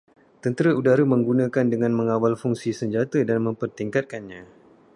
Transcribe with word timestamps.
Tentera 0.43 0.71
udara 0.79 1.03
menggunakan 1.13 1.65
dengan 1.73 1.91
mengawal 1.99 2.33
fungsi 2.41 2.69
senjata 2.79 3.19
dan 3.29 3.37
mempertingkatkannya 3.47 4.41